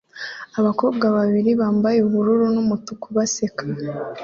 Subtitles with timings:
[0.59, 3.63] Abakobwa babiri bambaye ubururu n'umutuku baseka